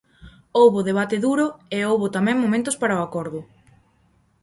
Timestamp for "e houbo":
1.75-2.13